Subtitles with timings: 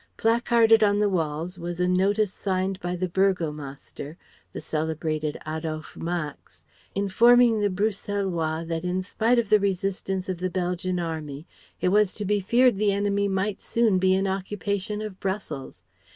[0.17, 4.17] Placarded on the walls was a notice signed by the Burgomaster
[4.51, 10.49] the celebrated Adolphe Max informing the Bruxellois that in spite of the resistances of the
[10.49, 11.45] Belgian army
[11.81, 15.83] it was to be feared the enemy might soon be in occupation of Brussels.